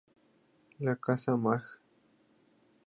La 0.79 0.95
Casa 0.95 1.37
Maj. 1.37 1.61